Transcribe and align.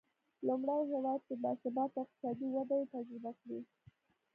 لومړی 0.47 0.81
هېواد 0.91 1.19
چې 1.27 1.33
با 1.41 1.51
ثباته 1.61 1.97
اقتصادي 2.03 2.47
وده 2.55 2.75
یې 2.79 2.85
تجربه 2.93 3.31
کړې. 3.39 3.59